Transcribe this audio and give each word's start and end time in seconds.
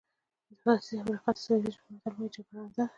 د 0.47 0.49
ختیځې 0.61 0.95
افریقا 1.01 1.31
د 1.35 1.37
سوهیلي 1.45 1.71
ژبې 1.75 1.91
متل 1.95 2.13
وایي 2.15 2.29
جګړه 2.35 2.59
ړنده 2.63 2.75
ده. 2.77 2.85